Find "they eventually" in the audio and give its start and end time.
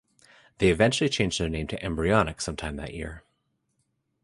0.57-1.11